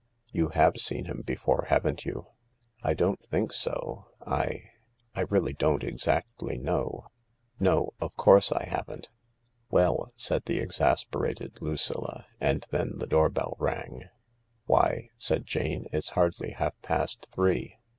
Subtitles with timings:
[0.31, 2.25] You have seen him before, haven't you?"
[2.81, 4.07] I don't think so....
[4.25, 4.63] I...
[5.13, 7.09] I really don't exactly know.
[7.59, 7.93] No...
[8.01, 9.11] of course I haven't." E 66
[9.69, 14.05] THE LARK "Weill" said the exasperated Lucilla, and then the doorbell rang."
[14.65, 17.75] Why," said Jane," it's hardly half past three